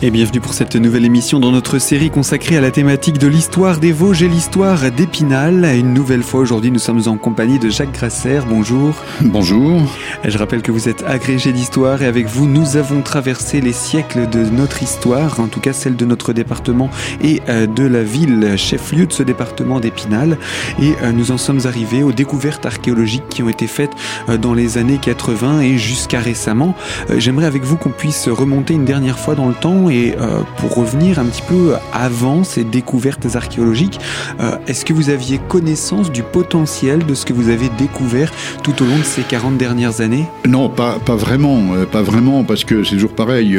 Et 0.00 0.12
bienvenue 0.12 0.38
pour 0.38 0.54
cette 0.54 0.76
nouvelle 0.76 1.04
émission 1.04 1.40
dans 1.40 1.50
notre 1.50 1.80
série 1.80 2.08
consacrée 2.08 2.56
à 2.56 2.60
la 2.60 2.70
thématique 2.70 3.18
de 3.18 3.26
l'histoire 3.26 3.80
des 3.80 3.90
Vosges 3.90 4.22
et 4.22 4.28
l'histoire 4.28 4.92
d'Épinal. 4.92 5.64
Une 5.76 5.92
nouvelle 5.92 6.22
fois 6.22 6.38
aujourd'hui, 6.38 6.70
nous 6.70 6.78
sommes 6.78 7.02
en 7.08 7.16
compagnie 7.16 7.58
de 7.58 7.68
Jacques 7.68 7.90
Grasser. 7.90 8.38
Bonjour. 8.48 8.94
Bonjour. 9.20 9.82
Je 10.22 10.38
rappelle 10.38 10.62
que 10.62 10.70
vous 10.70 10.88
êtes 10.88 11.02
agrégé 11.02 11.52
d'histoire 11.52 12.00
et 12.00 12.06
avec 12.06 12.28
vous, 12.28 12.46
nous 12.46 12.76
avons 12.76 13.02
traversé 13.02 13.60
les 13.60 13.72
siècles 13.72 14.30
de 14.30 14.44
notre 14.44 14.84
histoire, 14.84 15.40
en 15.40 15.48
tout 15.48 15.58
cas 15.58 15.72
celle 15.72 15.96
de 15.96 16.04
notre 16.04 16.32
département 16.32 16.90
et 17.20 17.42
euh, 17.48 17.66
de 17.66 17.84
la 17.84 18.04
ville 18.04 18.54
chef-lieu 18.56 19.06
de 19.06 19.12
ce 19.12 19.24
département 19.24 19.80
d'Épinal. 19.80 20.38
Et 20.80 20.92
euh, 21.02 21.10
nous 21.10 21.32
en 21.32 21.38
sommes 21.38 21.62
arrivés 21.64 22.04
aux 22.04 22.12
découvertes 22.12 22.64
archéologiques 22.66 23.28
qui 23.28 23.42
ont 23.42 23.48
été 23.48 23.66
faites 23.66 23.96
euh, 24.28 24.36
dans 24.36 24.54
les 24.54 24.78
années 24.78 24.98
80 25.02 25.62
et 25.62 25.76
jusqu'à 25.76 26.20
récemment. 26.20 26.76
J'aimerais 27.16 27.46
avec 27.46 27.64
vous 27.64 27.76
qu'on 27.76 27.90
puisse 27.90 28.28
remonter 28.28 28.74
une 28.74 28.84
dernière 28.84 29.18
fois 29.18 29.34
dans 29.34 29.48
le 29.48 29.54
temps 29.54 29.87
et 29.90 30.14
euh, 30.18 30.40
pour 30.58 30.74
revenir 30.74 31.18
un 31.18 31.26
petit 31.26 31.42
peu 31.42 31.74
avant 31.92 32.44
ces 32.44 32.64
découvertes 32.64 33.26
archéologiques, 33.34 33.98
euh, 34.40 34.56
est-ce 34.66 34.84
que 34.84 34.92
vous 34.92 35.10
aviez 35.10 35.38
connaissance 35.48 36.10
du 36.10 36.22
potentiel 36.22 37.04
de 37.06 37.14
ce 37.14 37.24
que 37.24 37.32
vous 37.32 37.48
avez 37.48 37.68
découvert 37.78 38.32
tout 38.62 38.82
au 38.82 38.86
long 38.86 38.98
de 38.98 39.04
ces 39.04 39.22
40 39.22 39.56
dernières 39.56 40.00
années? 40.00 40.24
Non, 40.46 40.68
pas, 40.68 40.98
vraiment, 41.08 41.74
euh, 41.74 41.86
pas 41.86 42.02
vraiment, 42.02 42.44
parce 42.44 42.64
que 42.64 42.84
c'est 42.84 42.94
toujours 42.94 43.14
pareil. 43.14 43.58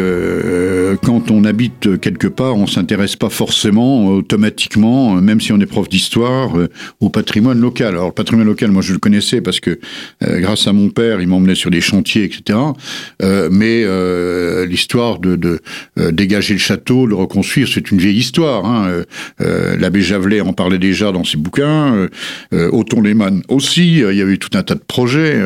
quand 1.03 1.31
on 1.31 1.43
habite 1.43 1.99
quelque 1.99 2.27
part, 2.27 2.55
on 2.55 2.67
s'intéresse 2.67 3.15
pas 3.15 3.29
forcément 3.29 4.07
automatiquement, 4.07 5.15
même 5.15 5.41
si 5.41 5.51
on 5.51 5.59
est 5.59 5.65
prof 5.65 5.87
d'histoire, 5.89 6.51
au 6.99 7.09
patrimoine 7.09 7.59
local. 7.59 7.89
Alors 7.89 8.07
le 8.07 8.11
patrimoine 8.11 8.47
local, 8.47 8.71
moi 8.71 8.81
je 8.81 8.93
le 8.93 8.99
connaissais 8.99 9.41
parce 9.41 9.59
que 9.59 9.79
grâce 10.21 10.67
à 10.67 10.73
mon 10.73 10.89
père, 10.89 11.21
il 11.21 11.27
m'emmenait 11.27 11.55
sur 11.55 11.71
des 11.71 11.81
chantiers, 11.81 12.23
etc. 12.23 12.59
mais 13.51 13.85
l'histoire 14.65 15.19
de 15.19 15.59
dégager 16.19 16.53
le 16.53 16.59
château, 16.59 17.05
le 17.05 17.15
reconstruire, 17.15 17.69
c'est 17.73 17.91
une 17.91 17.97
vieille 17.97 18.17
histoire. 18.17 18.65
Hein. 18.65 18.87
Euh, 18.89 19.03
euh, 19.39 19.77
l'abbé 19.77 20.01
Javelet 20.01 20.41
en 20.41 20.51
parlait 20.51 20.77
déjà 20.77 21.13
dans 21.13 21.23
ses 21.23 21.37
bouquins, 21.37 22.09
euh, 22.53 22.69
Othon 22.73 23.01
Lehmann 23.01 23.41
aussi, 23.47 23.99
il 23.99 24.15
y 24.15 24.21
avait 24.21 24.33
eu 24.33 24.39
tout 24.39 24.57
un 24.57 24.63
tas 24.63 24.75
de 24.75 24.83
projets. 24.85 25.39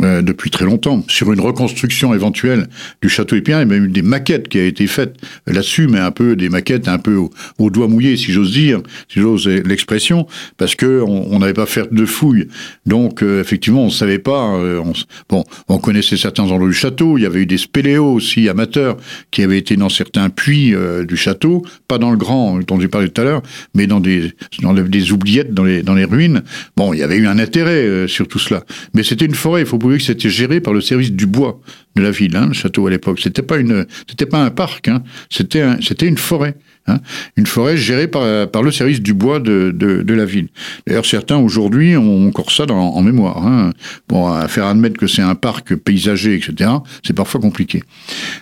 Euh, 0.00 0.22
depuis 0.22 0.48
très 0.48 0.64
longtemps, 0.64 1.04
sur 1.06 1.34
une 1.34 1.40
reconstruction 1.40 2.14
éventuelle 2.14 2.66
du 3.02 3.10
château 3.10 3.36
y 3.36 3.52
a 3.52 3.62
même 3.66 3.92
des 3.92 4.00
maquettes 4.00 4.48
qui 4.48 4.58
a 4.58 4.64
été 4.64 4.86
faites 4.86 5.16
là-dessus, 5.46 5.86
mais 5.86 5.98
un 5.98 6.10
peu 6.10 6.34
des 6.34 6.48
maquettes 6.48 6.88
un 6.88 6.96
peu 6.96 7.16
au, 7.58 7.70
doigt 7.70 7.88
mouillé, 7.88 8.16
si 8.16 8.32
j'ose 8.32 8.52
dire, 8.52 8.80
si 9.12 9.20
j'ose 9.20 9.46
l'expression, 9.46 10.26
parce 10.56 10.76
que 10.76 11.02
on 11.06 11.38
n'avait 11.38 11.52
pas 11.52 11.66
fait 11.66 11.92
de 11.92 12.06
fouilles. 12.06 12.48
Donc 12.86 13.22
euh, 13.22 13.42
effectivement, 13.42 13.84
on 13.84 13.90
savait 13.90 14.18
pas. 14.18 14.54
Euh, 14.54 14.80
on, 14.82 14.94
bon, 15.28 15.44
on 15.68 15.76
connaissait 15.76 16.16
certains 16.16 16.44
endroits 16.44 16.68
du 16.68 16.74
château. 16.74 17.18
Il 17.18 17.24
y 17.24 17.26
avait 17.26 17.42
eu 17.42 17.46
des 17.46 17.58
spéléos 17.58 18.14
aussi 18.14 18.48
amateurs 18.48 18.96
qui 19.30 19.42
avaient 19.42 19.58
été 19.58 19.76
dans 19.76 19.90
certains 19.90 20.30
puits 20.30 20.74
du 21.06 21.16
château, 21.18 21.66
pas 21.86 21.98
dans 21.98 22.10
le 22.10 22.16
grand 22.16 22.60
dont 22.60 22.80
j'ai 22.80 22.88
parlé 22.88 23.10
tout 23.10 23.20
à 23.20 23.24
l'heure, 23.24 23.42
mais 23.74 23.86
dans 23.86 24.00
des 24.00 24.32
dans 24.62 24.72
des 24.72 25.12
oubliettes 25.12 25.52
dans 25.52 25.64
les 25.64 25.82
dans 25.82 25.94
les 25.94 26.06
ruines. 26.06 26.42
Bon, 26.78 26.94
il 26.94 27.00
y 27.00 27.02
avait 27.02 27.16
eu 27.16 27.26
un 27.26 27.38
intérêt 27.38 28.08
sur 28.08 28.26
tout 28.26 28.38
cela, 28.38 28.64
mais 28.94 29.02
c'était 29.02 29.26
une 29.26 29.34
forêt. 29.34 29.60
Il 29.60 29.66
faut 29.66 29.81
que 29.90 30.04
c'était 30.04 30.30
géré 30.30 30.60
par 30.60 30.72
le 30.72 30.80
service 30.80 31.12
du 31.12 31.26
bois 31.26 31.60
de 31.96 32.02
la 32.02 32.10
ville, 32.10 32.36
hein, 32.36 32.46
le 32.46 32.52
château 32.52 32.86
à 32.86 32.90
l'époque. 32.90 33.20
C'était 33.20 33.42
pas 33.42 33.58
une, 33.58 33.86
c'était 34.08 34.26
pas 34.26 34.42
un 34.42 34.50
parc, 34.50 34.88
hein, 34.88 35.02
c'était 35.30 35.64
c'était 35.80 36.06
une 36.06 36.18
forêt. 36.18 36.56
Hein, 36.88 36.98
une 37.36 37.46
forêt 37.46 37.76
gérée 37.76 38.08
par, 38.08 38.50
par 38.50 38.64
le 38.64 38.72
service 38.72 39.00
du 39.00 39.14
bois 39.14 39.38
de, 39.38 39.72
de, 39.72 40.02
de 40.02 40.14
la 40.14 40.24
ville. 40.24 40.48
D'ailleurs, 40.84 41.06
certains 41.06 41.36
aujourd'hui 41.36 41.96
ont 41.96 42.26
encore 42.26 42.50
ça 42.50 42.64
en 42.64 43.02
mémoire. 43.02 43.46
Hein. 43.46 43.72
Bon, 44.08 44.26
à 44.26 44.48
faire 44.48 44.66
admettre 44.66 44.98
que 44.98 45.06
c'est 45.06 45.22
un 45.22 45.36
parc 45.36 45.76
paysager, 45.76 46.34
etc., 46.34 46.70
c'est 47.04 47.12
parfois 47.12 47.40
compliqué. 47.40 47.84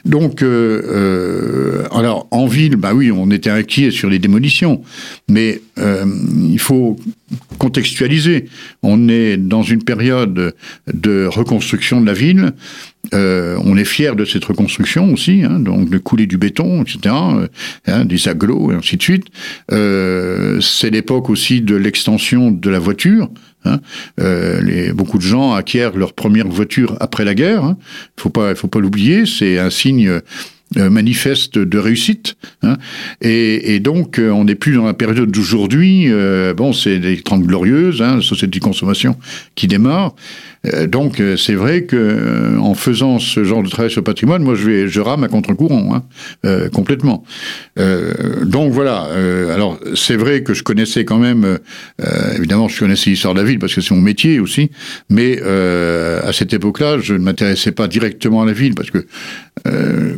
Donc, 0.07 0.43
euh, 0.43 0.83
euh, 0.87 1.89
alors 1.93 2.29
en 2.31 2.47
ville, 2.47 2.77
bah 2.77 2.95
oui, 2.95 3.13
on 3.13 3.31
était 3.31 3.51
inquiet 3.51 3.91
sur 3.91 4.09
les 4.09 4.19
démolitions, 4.19 4.83
mais 5.29 5.61
euh, 5.79 6.07
il 6.51 6.59
faut 6.59 6.97
contextualiser. 7.59 8.47
On 8.83 9.09
est 9.09 9.37
dans 9.37 9.63
une 9.63 9.83
période 9.85 10.55
de 10.93 11.27
reconstruction 11.27 12.01
de 12.01 12.07
la 12.07 12.15
ville. 12.15 12.53
Euh, 13.15 13.59
on 13.65 13.77
est 13.77 13.85
fier 13.85 14.15
de 14.15 14.25
cette 14.25 14.45
reconstruction 14.45 15.13
aussi, 15.13 15.43
hein, 15.43 15.59
donc 15.59 15.89
de 15.89 15.99
couler 15.99 16.27
du 16.27 16.37
béton, 16.37 16.83
etc., 16.83 16.99
euh, 17.07 17.49
hein, 17.87 18.05
des 18.05 18.29
agglos 18.29 18.71
et 18.71 18.75
ainsi 18.75 18.97
de 18.97 19.03
suite. 19.03 19.27
Euh, 19.73 20.61
c'est 20.61 20.91
l'époque 20.91 21.31
aussi 21.31 21.61
de 21.61 21.77
l'extension 21.77 22.51
de 22.51 22.71
la 22.71 22.79
voiture. 22.79 23.31
Hein. 23.65 23.81
Euh, 24.21 24.61
les, 24.61 24.93
beaucoup 24.93 25.19
de 25.19 25.23
gens 25.23 25.55
acquièrent 25.55 25.97
leur 25.97 26.13
première 26.13 26.49
voiture 26.49 26.97
après 27.01 27.25
la 27.25 27.35
guerre. 27.35 27.65
Hein. 27.65 27.79
Faut 28.19 28.31
pas, 28.31 28.55
faut 28.55 28.69
pas 28.69 28.81
l'oublier. 28.81 29.27
C'est 29.27 29.59
un 29.59 29.71
signe 29.71 30.21
manifeste 30.77 31.59
de 31.59 31.79
réussite. 31.79 32.37
Hein. 32.63 32.77
Et, 33.21 33.75
et, 33.75 33.81
donc, 33.81 34.19
euh, 34.19 34.31
on 34.31 34.45
n'est 34.45 34.55
plus 34.55 34.75
dans 34.75 34.87
la 34.87 34.95
période 34.95 35.31
d'aujourd'hui. 35.31 36.05
Euh, 36.07 36.55
bon, 36.55 36.73
c'est 36.73 36.99
les 36.99 37.21
30 37.21 37.43
glorieuses, 37.43 38.03
hein, 38.03 38.17
la 38.17 38.23
société 38.23 38.61
de 38.61 38.65
consommation 38.65 39.17
qui 39.55 39.67
démarre. 39.67 40.15
donc, 40.89 41.23
c'est 41.37 41.55
vrai 41.55 41.85
que 41.85 42.59
en 42.59 42.75
faisant 42.75 43.19
ce 43.19 43.45
genre 43.45 43.63
de 43.63 43.69
travail 43.69 43.91
sur 43.91 44.01
le 44.01 44.05
patrimoine, 44.05 44.43
moi, 44.43 44.55
je, 44.55 44.65
vais, 44.69 44.89
je 44.89 45.01
rame 45.01 45.25
à 45.25 45.29
contre-courant, 45.29 45.95
hein, 46.45 46.69
complètement. 46.73 47.25
Donc, 47.77 48.73
voilà. 48.73 49.09
alors, 49.53 49.79
c'est 49.95 50.17
vrai 50.17 50.43
que 50.43 50.55
je 50.55 50.63
connaissais 50.63 51.05
quand 51.05 51.19
même, 51.19 51.59
évidemment, 52.37 52.69
je 52.69 52.79
connaissais 52.79 53.11
l'histoire 53.11 53.35
de 53.35 53.41
la 53.41 53.47
ville 53.47 53.59
parce 53.59 53.75
que 53.75 53.81
c'est 53.81 53.95
mon 53.95 54.01
métier 54.01 54.41
aussi, 54.41 54.71
mais 55.09 55.41
à 55.41 56.33
cette 56.33 56.53
époque-là, 56.53 56.99
je 57.01 57.15
ne 57.15 57.21
m'intéressais 57.21 57.73
pas 57.73 57.89
directement 57.89 58.43
à 58.43 58.47
la 58.47 58.53
ville 58.53 58.75
parce 58.75 58.91
que 58.91 59.07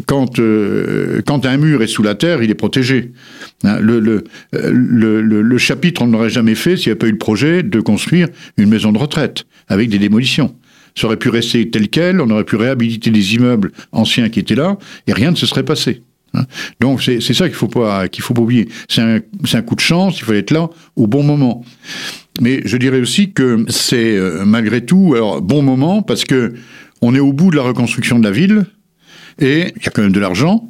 quand 0.06 0.38
euh, 0.38 1.22
quand 1.26 1.46
un 1.46 1.56
mur 1.56 1.82
est 1.82 1.86
sous 1.86 2.02
la 2.02 2.14
terre, 2.14 2.42
il 2.42 2.50
est 2.50 2.54
protégé. 2.54 3.12
Hein, 3.64 3.78
le, 3.80 4.00
le, 4.00 4.24
le, 4.52 5.20
le, 5.20 5.58
chapitre, 5.58 6.02
on 6.02 6.06
n'aurait 6.06 6.30
jamais 6.30 6.54
fait 6.54 6.76
s'il 6.76 6.88
n'y 6.88 6.92
avait 6.92 6.98
pas 6.98 7.06
eu 7.06 7.12
le 7.12 7.18
projet 7.18 7.62
de 7.62 7.80
construire 7.80 8.28
une 8.56 8.68
maison 8.68 8.92
de 8.92 8.98
retraite 8.98 9.44
avec 9.68 9.88
des 9.88 9.98
démolitions. 9.98 10.54
Ça 10.94 11.06
aurait 11.06 11.16
pu 11.16 11.30
rester 11.30 11.70
tel 11.70 11.88
quel, 11.88 12.20
on 12.20 12.28
aurait 12.30 12.44
pu 12.44 12.56
réhabiliter 12.56 13.10
des 13.10 13.34
immeubles 13.34 13.72
anciens 13.92 14.28
qui 14.28 14.40
étaient 14.40 14.54
là, 14.54 14.78
et 15.06 15.12
rien 15.12 15.30
ne 15.30 15.36
se 15.36 15.46
serait 15.46 15.62
passé. 15.62 16.02
Hein. 16.34 16.44
Donc 16.80 17.02
c'est 17.02 17.20
ça 17.20 17.48
qu'il 17.48 17.56
faut 17.56 17.68
pas 17.68 18.08
qu'il 18.08 18.22
faut 18.22 18.34
pas 18.34 18.42
oublier. 18.42 18.68
C'est 18.88 19.02
un, 19.02 19.20
un, 19.52 19.62
coup 19.62 19.74
de 19.74 19.80
chance, 19.80 20.18
il 20.18 20.24
fallait 20.24 20.40
être 20.40 20.50
là 20.50 20.70
au 20.96 21.06
bon 21.06 21.22
moment. 21.22 21.64
Mais 22.40 22.62
je 22.64 22.76
dirais 22.76 23.00
aussi 23.00 23.32
que 23.32 23.64
c'est 23.68 24.16
euh, 24.16 24.44
malgré 24.44 24.84
tout 24.84 25.12
alors 25.14 25.42
bon 25.42 25.62
moment 25.62 26.02
parce 26.02 26.24
que 26.24 26.54
on 27.02 27.14
est 27.14 27.20
au 27.20 27.32
bout 27.32 27.50
de 27.50 27.56
la 27.56 27.62
reconstruction 27.62 28.18
de 28.18 28.24
la 28.24 28.30
ville, 28.30 28.64
et 29.40 29.72
il 29.76 29.82
y 29.82 29.88
a 29.88 29.90
quand 29.90 30.02
même 30.02 30.12
de 30.12 30.20
l'argent. 30.20 30.68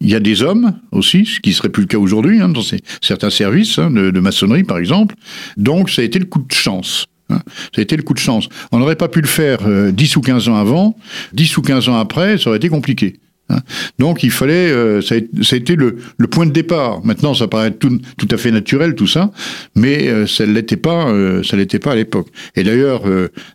Il 0.00 0.10
y 0.10 0.14
a 0.14 0.20
des 0.20 0.42
hommes 0.42 0.80
aussi, 0.90 1.24
ce 1.24 1.40
qui 1.40 1.52
serait 1.52 1.68
plus 1.68 1.82
le 1.82 1.86
cas 1.86 1.98
aujourd'hui 1.98 2.40
hein, 2.40 2.48
dans 2.48 2.62
certains 3.00 3.30
services 3.30 3.78
hein, 3.78 3.90
de, 3.90 4.20
maçonnerie 4.20 4.64
par 4.64 4.78
exemple. 4.78 5.14
Donc 5.56 5.88
ça 5.88 6.02
a 6.02 6.04
été 6.04 6.18
le 6.18 6.24
coup 6.24 6.42
de 6.42 6.52
chance. 6.52 7.06
Hein. 7.30 7.40
Ça 7.74 7.78
a 7.78 7.82
été 7.82 7.96
le 7.96 8.02
coup 8.02 8.12
de 8.12 8.18
chance. 8.18 8.48
On 8.72 8.78
n'aurait 8.78 8.96
pas 8.96 9.08
pu 9.08 9.20
le 9.20 9.28
faire 9.28 9.60
10 9.60 9.66
euh, 9.66 10.18
ou 10.18 10.20
15 10.20 10.48
ans 10.48 10.56
avant. 10.56 10.96
10 11.32 11.56
ou 11.56 11.62
15 11.62 11.88
ans 11.88 11.96
après, 11.96 12.38
ça 12.38 12.50
aurait 12.50 12.56
été 12.56 12.68
compliqué. 12.68 13.14
Hein. 13.50 13.58
Donc 13.98 14.22
il 14.22 14.30
fallait, 14.30 14.70
euh, 14.70 15.02
ça, 15.02 15.16
a, 15.16 15.56
été 15.56 15.76
le, 15.76 15.96
point 16.30 16.46
de 16.46 16.50
départ. 16.50 17.04
Maintenant, 17.04 17.34
ça 17.34 17.46
paraît 17.46 17.72
tout, 17.72 18.00
à 18.30 18.36
fait 18.36 18.50
naturel 18.50 18.94
tout 18.94 19.06
ça, 19.06 19.30
mais 19.76 20.08
euh, 20.08 20.26
ça 20.26 20.46
l'était 20.46 20.76
pas, 20.76 21.08
euh, 21.08 21.42
ça 21.42 21.56
l'était 21.56 21.78
pas 21.78 21.92
à 21.92 21.94
l'époque. 21.94 22.28
Et 22.56 22.62
d'ailleurs, 22.64 23.02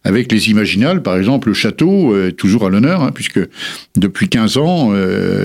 avec 0.03 0.31
les 0.31 0.49
Imaginales, 0.49 1.01
par 1.01 1.17
exemple, 1.17 1.49
le 1.49 1.53
château 1.53 2.15
est 2.17 2.33
toujours 2.33 2.65
à 2.65 2.69
l'honneur, 2.69 3.01
hein, 3.01 3.11
puisque 3.13 3.39
depuis 3.95 4.29
15 4.29 4.57
ans, 4.57 4.93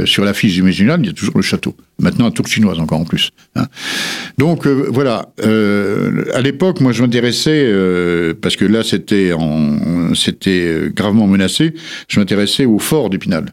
sur 0.05 0.25
l'affiche 0.25 0.57
Imaginale, 0.57 1.01
il 1.03 1.07
y 1.07 1.11
a 1.11 1.13
toujours 1.13 1.37
le 1.37 1.43
château. 1.43 1.75
Maintenant, 2.01 2.27
à 2.27 2.31
tour 2.31 2.47
chinoise 2.47 2.81
encore 2.81 3.01
en 3.01 3.05
plus. 3.05 3.31
Hein. 3.55 3.67
Donc 4.37 4.67
voilà. 4.67 5.33
à 5.39 6.41
l'époque, 6.41 6.81
moi, 6.81 6.93
je 6.93 7.03
m'intéressais 7.03 7.73
parce 8.41 8.57
que 8.57 8.65
là, 8.65 8.83
c'était, 8.83 9.33
c'était 10.15 10.91
gravement 10.95 11.27
menacé. 11.27 11.75
Je 12.09 12.21
m'intéressais 12.21 12.67
au 12.67 12.79
fort 12.79 13.11
d'Épinal. 13.11 13.47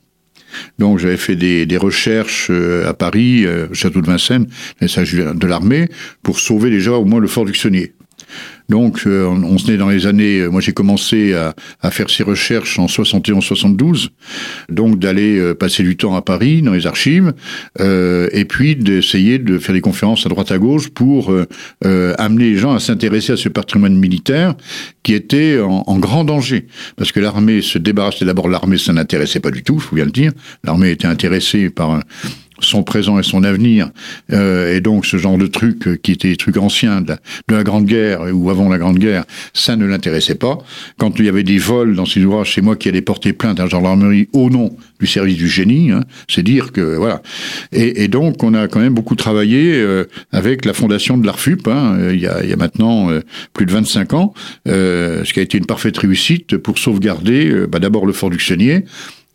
Donc 0.79 0.99
j'avais 0.99 1.17
fait 1.17 1.35
des, 1.35 1.77
recherches 1.77 2.47
euh, 2.49 2.87
à 2.87 2.93
Paris, 2.93 3.45
euh, 3.45 3.67
au 3.71 3.73
château 3.73 4.01
de 4.01 4.07
Vincennes, 4.07 4.47
de 4.81 5.47
l'armée, 5.47 5.87
pour 6.23 6.39
sauver 6.39 6.69
déjà 6.69 6.93
au 6.93 7.05
moins 7.05 7.19
le 7.19 7.27
fort 7.27 7.45
du 7.45 7.51
Xonnier. 7.51 7.93
Donc, 8.71 9.03
euh, 9.05 9.25
on, 9.25 9.57
se 9.57 9.69
naît 9.69 9.75
dans 9.75 9.89
les 9.89 10.07
années. 10.07 10.39
Euh, 10.39 10.49
moi, 10.49 10.61
j'ai 10.61 10.71
commencé 10.71 11.33
à, 11.33 11.53
à, 11.81 11.91
faire 11.91 12.09
ces 12.09 12.23
recherches 12.23 12.79
en 12.79 12.85
71-72, 12.85 14.07
donc 14.69 14.97
d'aller 14.97 15.37
euh, 15.37 15.53
passer 15.53 15.83
du 15.83 15.97
temps 15.97 16.15
à 16.15 16.21
Paris 16.21 16.61
dans 16.61 16.71
les 16.71 16.87
archives, 16.87 17.33
euh, 17.81 18.29
et 18.31 18.45
puis 18.45 18.77
d'essayer 18.77 19.39
de 19.39 19.57
faire 19.57 19.75
des 19.75 19.81
conférences 19.81 20.25
à 20.25 20.29
droite 20.29 20.53
à 20.53 20.57
gauche 20.57 20.87
pour 20.89 21.33
amener 21.83 22.51
les 22.51 22.57
gens 22.57 22.73
à 22.73 22.79
s'intéresser 22.79 23.33
à 23.33 23.37
ce 23.37 23.49
patrimoine 23.49 23.97
militaire 23.97 24.55
qui 25.03 25.13
était 25.13 25.59
en, 25.59 25.83
en 25.85 25.99
grand 25.99 26.23
danger, 26.23 26.67
parce 26.95 27.11
que 27.11 27.19
l'armée 27.19 27.61
se 27.61 27.77
débarrassait 27.77 28.25
d'abord. 28.25 28.47
L'armée, 28.47 28.77
ça 28.77 28.93
n'intéressait 28.93 29.41
pas 29.41 29.51
du 29.51 29.63
tout, 29.63 29.75
il 29.75 29.81
faut 29.81 29.95
bien 29.95 30.05
le 30.05 30.11
dire. 30.11 30.31
L'armée 30.63 30.91
était 30.91 31.07
intéressée 31.07 31.69
par 31.69 31.99
son 32.61 32.83
présent 32.83 33.19
et 33.19 33.23
son 33.23 33.43
avenir. 33.43 33.89
Euh, 34.31 34.75
et 34.75 34.81
donc 34.81 35.05
ce 35.05 35.17
genre 35.17 35.37
de 35.37 35.47
trucs 35.47 35.87
euh, 35.87 35.95
qui 35.95 36.11
étaient 36.11 36.29
des 36.29 36.37
trucs 36.37 36.57
anciens 36.57 37.01
de 37.01 37.15
la, 37.49 37.63
Grande 37.63 37.85
Guerre 37.85 38.21
ou 38.33 38.49
avant 38.49 38.69
la 38.69 38.77
Grande 38.77 38.97
Guerre, 38.97 39.23
ça 39.53 39.75
ne 39.75 39.85
l'intéressait 39.85 40.35
pas. 40.35 40.57
Quand 40.97 41.19
il 41.19 41.25
y 41.25 41.29
avait 41.29 41.43
des 41.43 41.57
vols 41.57 41.95
dans 41.95 42.05
ses 42.05 42.23
ouvrages, 42.23 42.55
c'est 42.55 42.61
moi 42.61 42.75
qui 42.75 42.89
allais 42.89 43.01
porter 43.01 43.33
plainte 43.33 43.59
à 43.59 43.63
la 43.63 43.69
gendarmerie 43.69 44.29
au 44.33 44.49
nom 44.49 44.75
du 44.99 45.07
service 45.07 45.37
du 45.37 45.47
génie. 45.47 45.91
Hein. 45.91 46.03
C'est 46.27 46.43
dire 46.43 46.71
que 46.71 46.95
voilà. 46.95 47.21
Et, 47.71 48.03
et, 48.03 48.07
donc 48.07 48.43
on 48.43 48.53
a 48.53 48.67
quand 48.67 48.79
même 48.79 48.93
beaucoup 48.93 49.15
travaillé 49.15 49.73
euh, 49.75 50.05
avec 50.31 50.65
la 50.65 50.73
fondation 50.73 51.17
de 51.17 51.25
l'ARFUP. 51.25 51.67
Hein, 51.67 51.97
il, 52.11 52.19
y 52.19 52.27
a, 52.27 52.43
il, 52.43 52.49
y 52.49 52.53
a, 52.53 52.57
maintenant 52.57 53.09
plus 53.53 53.65
de 53.65 53.71
25 53.71 54.13
ans, 54.13 54.33
ce 54.65 55.31
qui 55.33 55.39
a 55.39 55.43
été 55.43 55.57
une 55.57 55.65
parfaite 55.65 55.97
réussite 55.97 56.57
pour 56.57 56.77
sauvegarder 56.77 57.65
bah, 57.67 57.79
d'abord 57.79 58.05
le 58.05 58.13
fort 58.13 58.29
du 58.29 58.37
Xenier, 58.37 58.85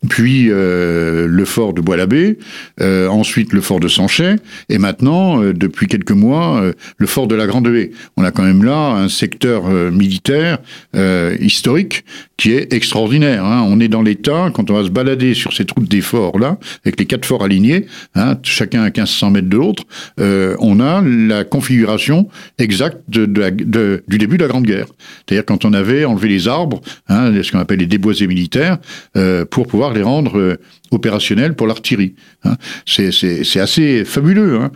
puis 0.09 0.47
euh, 0.49 1.27
le 1.27 1.45
fort 1.45 1.73
de 1.73 1.81
Bois-l'Abbé, 1.81 2.37
euh, 2.81 3.07
ensuite 3.07 3.51
le 3.51 3.61
fort 3.61 3.79
de 3.79 3.87
Sanchet, 3.87 4.35
et 4.69 4.77
maintenant, 4.77 5.41
euh, 5.41 5.53
depuis 5.53 5.87
quelques 5.87 6.11
mois, 6.11 6.63
le 6.97 7.07
fort 7.07 7.27
de 7.27 7.35
la 7.35 7.47
Grande 7.47 7.67
Haie. 7.67 7.91
On 8.15 8.23
a 8.23 8.31
quand 8.31 8.43
même 8.43 8.63
là 8.63 8.91
un 8.91 9.09
secteur 9.09 9.67
militaire 9.91 10.59
historique 11.39 12.05
qui 12.37 12.51
est 12.51 12.73
extraordinaire. 12.73 13.43
Hein. 13.43 13.65
On 13.67 13.79
est 13.79 13.87
dans 13.87 14.01
l'État, 14.01 14.51
quand 14.53 14.69
on 14.69 14.75
va 14.75 14.83
se 14.83 14.89
balader 14.89 15.33
sur 15.33 15.53
cette 15.53 15.71
route 15.71 15.89
des 15.89 16.01
forts-là, 16.01 16.57
avec 16.85 16.99
les 16.99 17.05
quatre 17.05 17.25
forts 17.25 17.43
alignés, 17.43 17.87
hein, 18.15 18.37
chacun 18.43 18.81
à 18.81 18.85
1500 18.85 19.31
mètres 19.31 19.49
de 19.49 19.57
l'autre, 19.57 19.83
on 20.17 20.79
a 20.79 21.01
la 21.01 21.43
configuration 21.43 22.27
exacte 22.59 22.97
de, 23.07 23.25
de, 23.25 24.03
du 24.07 24.17
début 24.17 24.37
de 24.37 24.43
la 24.43 24.49
Grande 24.49 24.65
Guerre. 24.65 24.87
C'est-à-dire 25.25 25.45
quand 25.45 25.65
on 25.65 25.73
avait 25.73 26.05
enlevé 26.05 26.29
les 26.29 26.47
arbres, 26.47 26.81
hein, 27.09 27.31
ce 27.41 27.51
qu'on 27.51 27.59
appelle 27.59 27.79
les 27.79 27.87
déboisés 27.87 28.27
militaires, 28.27 28.77
pour 29.49 29.67
pouvoir 29.67 29.86
les 29.93 30.03
rendre 30.03 30.37
euh, 30.37 30.57
opérationnels 30.91 31.55
pour 31.55 31.67
l'artillerie. 31.67 32.15
Hein. 32.43 32.55
C'est 32.85 33.59
assez 33.59 34.05
fabuleux. 34.05 34.59
Hein. 34.61 34.71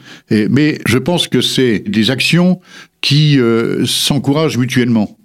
Mais 0.50 0.80
je 0.86 0.98
pense 0.98 1.28
que 1.28 1.42
c'est 1.42 1.80
des 1.80 2.12
actions 2.12 2.60
qui 3.02 3.40
euh, 3.40 3.86
s'encouragent 3.86 4.58
mutuellement. 4.58 5.18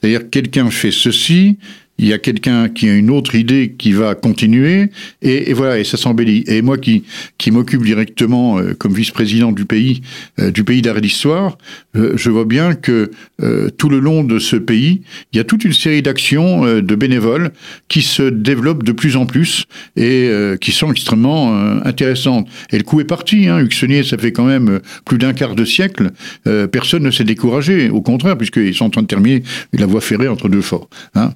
C'est-à-dire 0.00 0.30
quelqu'un 0.30 0.70
fait 0.70 0.90
ceci, 0.90 1.58
il 1.98 2.06
y 2.06 2.12
a 2.12 2.18
quelqu'un 2.18 2.68
qui 2.68 2.88
a 2.88 2.94
une 2.94 3.10
autre 3.10 3.34
idée 3.34 3.74
qui 3.76 3.92
va 3.92 4.14
continuer, 4.14 4.90
et, 5.22 5.50
et 5.50 5.52
voilà, 5.52 5.78
et 5.78 5.84
ça 5.84 5.96
s'embellit. 5.96 6.44
Et 6.46 6.62
moi 6.62 6.78
qui, 6.78 7.04
qui 7.38 7.50
m'occupe 7.50 7.82
directement 7.82 8.58
euh, 8.58 8.74
comme 8.74 8.92
vice-président 8.92 9.52
du 9.52 9.64
pays, 9.64 10.02
euh, 10.38 10.50
du 10.50 10.64
pays 10.64 10.82
d'arrêt 10.82 11.00
d'histoire, 11.00 11.58
euh, 11.96 12.12
je 12.16 12.30
vois 12.30 12.44
bien 12.44 12.74
que 12.74 13.10
tout 13.78 13.88
le 13.88 14.00
long 14.00 14.24
de 14.24 14.38
ce 14.38 14.56
pays, 14.56 15.02
il 15.32 15.36
y 15.36 15.40
a 15.40 15.44
toute 15.44 15.64
une 15.64 15.72
série 15.72 16.02
d'actions 16.02 16.80
de 16.80 16.94
bénévoles 16.96 17.52
qui 17.86 18.02
se 18.02 18.24
développent 18.24 18.82
de 18.82 18.90
plus 18.90 19.16
en 19.16 19.26
plus 19.26 19.66
et 19.96 20.28
qui 20.60 20.72
sont 20.72 20.90
extrêmement 20.90 21.54
intéressantes. 21.84 22.48
Et 22.72 22.78
le 22.78 22.82
coup 22.82 23.00
est 23.00 23.04
parti. 23.04 23.46
Hein. 23.46 23.64
Ça 24.02 24.18
fait 24.18 24.32
quand 24.32 24.44
même 24.44 24.80
plus 25.04 25.18
d'un 25.18 25.34
quart 25.34 25.54
de 25.54 25.64
siècle. 25.64 26.10
personne 26.72 27.04
ne 27.04 27.12
s'est 27.12 27.24
découragé, 27.24 27.90
au 27.90 28.02
contraire, 28.02 28.36
puisqu'ils 28.36 28.74
sont 28.74 28.86
en 28.86 28.90
train 28.90 29.02
de 29.02 29.06
terminer 29.06 29.44
la 29.72 29.86
voie 29.86 30.00
ferrée 30.00 30.28
entre 30.28 30.48
deux 30.48 30.62
forts. 30.62 30.88
Hein. 31.14 31.32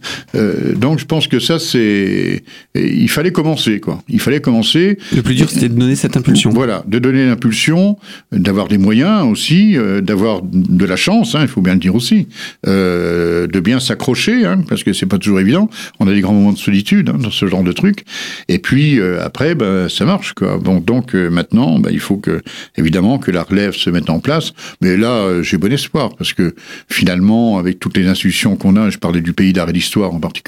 Euh, 0.52 0.74
donc 0.74 0.98
je 0.98 1.04
pense 1.04 1.26
que 1.28 1.38
ça 1.38 1.58
c'est 1.58 2.42
il 2.74 3.08
fallait 3.08 3.32
commencer 3.32 3.80
quoi. 3.80 4.02
Il 4.08 4.20
fallait 4.20 4.40
commencer. 4.40 4.98
Le 5.14 5.22
plus 5.22 5.34
dur 5.34 5.50
c'était 5.50 5.68
de 5.68 5.78
donner 5.78 5.96
cette 5.96 6.16
impulsion. 6.16 6.50
Voilà, 6.50 6.84
de 6.86 6.98
donner 6.98 7.26
l'impulsion, 7.26 7.98
d'avoir 8.32 8.68
des 8.68 8.78
moyens 8.78 9.24
aussi, 9.24 9.76
euh, 9.76 10.00
d'avoir 10.00 10.42
de 10.42 10.84
la 10.84 10.96
chance, 10.96 11.34
hein, 11.34 11.40
il 11.42 11.48
faut 11.48 11.60
bien 11.60 11.74
le 11.74 11.80
dire 11.80 11.94
aussi, 11.94 12.28
euh, 12.66 13.46
de 13.46 13.60
bien 13.60 13.80
s'accrocher 13.80 14.44
hein, 14.44 14.62
parce 14.68 14.84
que 14.84 14.92
c'est 14.92 15.06
pas 15.06 15.18
toujours 15.18 15.40
évident. 15.40 15.68
On 16.00 16.08
a 16.08 16.12
des 16.12 16.20
grands 16.20 16.34
moments 16.34 16.52
de 16.52 16.58
solitude 16.58 17.10
hein, 17.10 17.18
dans 17.18 17.30
ce 17.30 17.46
genre 17.46 17.62
de 17.62 17.72
truc. 17.72 18.04
Et 18.48 18.58
puis 18.58 19.00
après 19.20 19.54
ben 19.54 19.88
ça 19.88 20.04
marche 20.04 20.32
quoi. 20.34 20.58
Bon 20.58 20.78
donc 20.80 21.14
maintenant 21.14 21.78
ben, 21.78 21.90
il 21.92 22.00
faut 22.00 22.16
que 22.16 22.42
évidemment 22.76 23.18
que 23.18 23.30
la 23.30 23.42
relève 23.42 23.74
se 23.74 23.90
mette 23.90 24.10
en 24.10 24.20
place. 24.20 24.52
Mais 24.80 24.96
là 24.96 25.42
j'ai 25.42 25.58
bon 25.58 25.72
espoir 25.72 26.14
parce 26.16 26.32
que 26.32 26.54
finalement 26.88 27.58
avec 27.58 27.78
toutes 27.78 27.96
les 27.96 28.06
institutions 28.06 28.56
qu'on 28.56 28.76
a, 28.76 28.90
je 28.90 28.98
parlais 28.98 29.20
du 29.20 29.32
pays 29.32 29.52
d'arrêt 29.52 29.72
d'histoire 29.72 30.12
en 30.12 30.20
particulier 30.20 30.41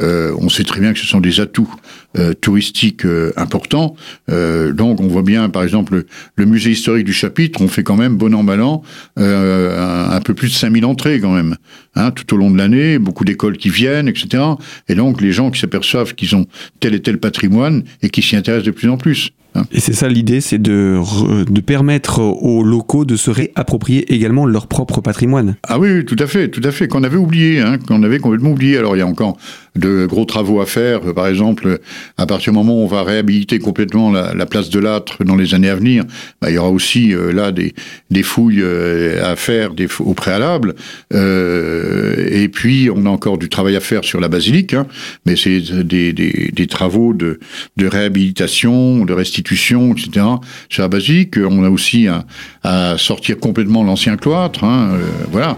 euh, 0.00 0.34
on 0.38 0.48
sait 0.48 0.64
très 0.64 0.80
bien 0.80 0.92
que 0.92 0.98
ce 0.98 1.06
sont 1.06 1.20
des 1.20 1.40
atouts 1.40 1.72
euh, 2.16 2.32
touristiques 2.34 3.04
euh, 3.04 3.32
importants. 3.36 3.96
donc 4.28 5.00
on 5.00 5.08
voit 5.08 5.22
bien, 5.22 5.48
par 5.48 5.62
exemple, 5.62 6.04
le, 6.36 6.46
musée 6.46 6.70
historique 6.70 7.04
du 7.04 7.12
chapitre, 7.12 7.60
on 7.60 7.68
fait 7.68 7.82
quand 7.82 7.96
même, 7.96 8.16
bon 8.16 8.34
an, 8.34 8.42
mal 8.42 8.62
an, 8.62 8.82
un, 9.16 10.20
peu 10.20 10.34
plus 10.34 10.48
de 10.48 10.54
5000 10.54 10.84
entrées 10.84 11.20
quand 11.20 11.32
même, 11.32 11.56
hein, 11.94 12.10
tout 12.10 12.34
au 12.34 12.36
long 12.36 12.50
de 12.50 12.58
l'année, 12.58 12.98
beaucoup 12.98 13.24
d'écoles 13.24 13.56
qui 13.56 13.68
viennent, 13.68 14.08
etc. 14.08 14.42
Et 14.88 14.94
donc 14.94 15.20
les 15.20 15.32
gens 15.32 15.50
qui 15.50 15.60
s'aperçoivent 15.60 16.14
qu'ils 16.14 16.36
ont 16.36 16.46
tel 16.80 16.94
et 16.94 17.00
tel 17.00 17.18
patrimoine 17.18 17.84
et 18.02 18.10
qui 18.10 18.22
s'y 18.22 18.36
intéressent 18.36 18.66
de 18.66 18.72
plus 18.72 18.88
en 18.88 18.96
plus. 18.96 19.30
Hein. 19.58 19.66
Et 19.72 19.80
c'est 19.80 19.92
ça 19.92 20.08
l'idée, 20.08 20.40
c'est 20.40 20.58
de, 20.58 21.00
de 21.48 21.60
permettre 21.60 22.20
aux 22.20 22.62
locaux 22.62 23.04
de 23.04 23.16
se 23.16 23.30
réapproprier 23.30 24.12
également 24.12 24.46
leur 24.46 24.66
propre 24.66 25.00
patrimoine. 25.00 25.56
Ah 25.66 25.78
oui, 25.78 26.04
tout 26.04 26.16
à 26.18 26.26
fait, 26.26 26.48
tout 26.48 26.62
à 26.64 26.70
fait, 26.70 26.88
qu'on 26.88 27.04
avait 27.04 27.16
oublié, 27.16 27.60
hein, 27.60 27.78
qu'on 27.78 28.02
avait 28.02 28.18
complètement 28.18 28.50
oublié. 28.50 28.78
Alors 28.78 28.96
il 28.96 29.00
y 29.00 29.02
a 29.02 29.06
encore 29.06 29.36
de 29.78 30.06
gros 30.06 30.24
travaux 30.24 30.60
à 30.60 30.66
faire. 30.66 31.00
Par 31.14 31.26
exemple, 31.26 31.78
à 32.16 32.26
partir 32.26 32.52
du 32.52 32.58
moment 32.58 32.74
où 32.74 32.84
on 32.84 32.86
va 32.86 33.02
réhabiliter 33.02 33.58
complètement 33.58 34.10
la, 34.10 34.46
place 34.46 34.70
de 34.70 34.78
l'âtre 34.78 35.24
dans 35.24 35.36
les 35.36 35.54
années 35.54 35.68
à 35.68 35.74
venir, 35.74 36.04
bah, 36.40 36.50
il 36.50 36.54
y 36.54 36.58
aura 36.58 36.70
aussi 36.70 37.14
euh, 37.14 37.32
là 37.32 37.52
des, 37.52 37.74
des, 38.10 38.22
fouilles 38.22 38.62
euh, 38.62 39.30
à 39.30 39.36
faire 39.36 39.74
des, 39.74 39.86
au 40.00 40.14
préalable. 40.14 40.74
Euh, 41.14 42.28
et 42.30 42.48
puis, 42.48 42.88
on 42.94 43.06
a 43.06 43.10
encore 43.10 43.38
du 43.38 43.48
travail 43.48 43.76
à 43.76 43.80
faire 43.80 44.04
sur 44.04 44.20
la 44.20 44.28
basilique, 44.28 44.74
hein, 44.74 44.86
mais 45.26 45.36
c'est 45.36 45.60
des, 45.60 46.12
des, 46.12 46.50
des, 46.52 46.66
travaux 46.66 47.12
de, 47.12 47.38
de 47.76 47.86
réhabilitation, 47.86 49.04
de 49.04 49.12
restitution, 49.12 49.47
etc. 49.52 50.26
Sur 50.68 50.82
la 50.82 50.88
basilique, 50.88 51.36
on 51.38 51.64
a 51.64 51.70
aussi 51.70 52.08
à, 52.08 52.24
à 52.62 52.98
sortir 52.98 53.38
complètement 53.38 53.84
l'ancien 53.84 54.16
cloître. 54.16 54.64
Hein, 54.64 54.90
voilà. 55.30 55.56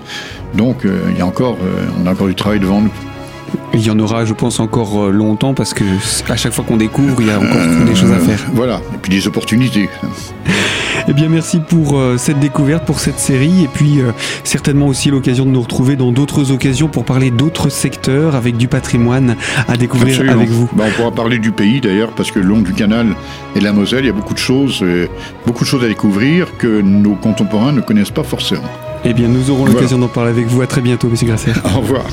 Donc, 0.55 0.85
il 0.85 1.19
y 1.19 1.21
a 1.21 1.27
encore, 1.27 1.57
on 2.03 2.07
a 2.07 2.13
encore 2.13 2.27
du 2.27 2.35
travail 2.35 2.61
devant 2.61 2.81
nous. 2.81 2.93
Il 3.73 3.87
y 3.87 3.91
en 3.91 3.99
aura, 3.99 4.25
je 4.25 4.35
pense, 4.35 4.61
encore 4.61 5.05
euh, 5.05 5.11
longtemps 5.11 5.55
parce 5.55 5.75
que 5.75 5.85
à 6.29 6.37
chaque 6.37 6.53
fois 6.53 6.65
qu'on 6.65 6.77
découvre, 6.77 7.21
il 7.21 7.29
y 7.29 7.31
a 7.31 7.39
encore 7.39 7.85
des 7.87 7.95
choses 7.95 8.11
à 8.11 8.19
faire. 8.19 8.39
Voilà, 8.53 8.81
et 8.95 8.99
puis 9.01 9.11
des 9.11 9.27
opportunités. 9.27 9.89
Eh 11.09 11.13
bien, 11.13 11.29
merci 11.29 11.61
pour 11.61 11.99
euh, 11.99 12.17
cette 12.19 12.39
découverte, 12.39 12.85
pour 12.85 13.01
cette 13.01 13.19
série, 13.19 13.65
et 13.65 13.69
puis 13.69 14.01
euh, 14.01 14.13
certainement 14.45 14.87
aussi 14.87 15.11
l'occasion 15.11 15.45
de 15.45 15.51
nous 15.51 15.63
retrouver 15.63 15.97
dans 15.97 16.13
d'autres 16.13 16.53
occasions 16.53 16.89
pour 16.89 17.05
parler 17.05 17.31
d'autres 17.31 17.69
secteurs 17.69 18.35
avec 18.35 18.57
du 18.57 18.69
patrimoine 18.69 19.37
à 19.69 19.77
découvrir 19.77 20.21
avec 20.31 20.49
vous. 20.49 20.69
Bah, 20.73 20.85
on 20.87 20.91
pourra 20.91 21.11
parler 21.11 21.39
du 21.39 21.53
pays 21.53 21.81
d'ailleurs, 21.81 22.11
parce 22.11 22.31
que 22.31 22.39
le 22.39 22.47
long 22.47 22.61
du 22.61 22.73
canal 22.73 23.15
et 23.57 23.59
de 23.59 23.65
la 23.65 23.73
Moselle, 23.73 24.05
il 24.05 24.07
y 24.07 24.11
a 24.11 24.15
beaucoup 24.15 24.35
de 24.35 24.39
choses, 24.39 24.85
beaucoup 25.47 25.65
de 25.65 25.69
choses 25.69 25.85
à 25.85 25.89
découvrir 25.89 26.57
que 26.59 26.81
nos 26.81 27.15
contemporains 27.15 27.73
ne 27.73 27.81
connaissent 27.81 28.11
pas 28.11 28.23
forcément. 28.23 28.71
Eh 29.05 29.15
bien, 29.15 29.29
nous 29.29 29.51
aurons 29.51 29.65
l'occasion 29.65 29.99
d'en 29.99 30.09
parler 30.09 30.31
avec 30.31 30.47
vous. 30.47 30.61
À 30.61 30.67
très 30.67 30.81
bientôt, 30.81 31.09
Monsieur 31.09 31.27
Grasser. 31.27 31.53
Au 31.65 31.81
revoir. 31.81 32.05